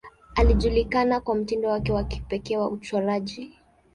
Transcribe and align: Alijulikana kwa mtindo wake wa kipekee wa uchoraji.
Alijulikana 0.35 1.19
kwa 1.19 1.35
mtindo 1.35 1.69
wake 1.69 1.91
wa 1.93 2.03
kipekee 2.03 2.57
wa 2.57 2.69
uchoraji. 2.69 3.53